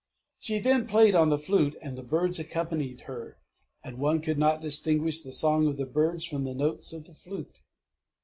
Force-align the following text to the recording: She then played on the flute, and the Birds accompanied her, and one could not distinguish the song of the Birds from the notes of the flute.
She 0.39 0.57
then 0.57 0.87
played 0.87 1.13
on 1.13 1.29
the 1.29 1.37
flute, 1.37 1.75
and 1.79 1.95
the 1.95 2.01
Birds 2.01 2.39
accompanied 2.39 3.01
her, 3.01 3.37
and 3.83 3.99
one 3.99 4.19
could 4.19 4.39
not 4.39 4.59
distinguish 4.59 5.21
the 5.21 5.31
song 5.31 5.67
of 5.67 5.77
the 5.77 5.85
Birds 5.85 6.25
from 6.25 6.43
the 6.43 6.55
notes 6.55 6.91
of 6.91 7.05
the 7.05 7.13
flute. 7.13 7.61